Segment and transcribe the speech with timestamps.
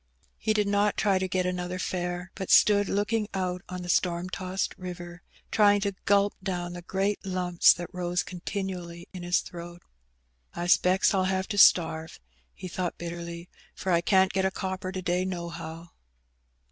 [0.39, 4.31] He did not try to get another fare, but stood looking out on the storm
[4.31, 9.83] tossed river, trying to gulp down the great lumps that rose continually in his throat."
[10.55, 12.19] I specks FU have to starve,"
[12.55, 15.91] he thought bitterly," for I can^t get a copper to day nohow."